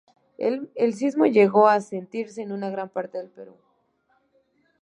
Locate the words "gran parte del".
2.59-3.29